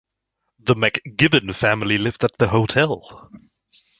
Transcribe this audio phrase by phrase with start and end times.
[0.61, 3.29] The McGibbon family lived at the hotel.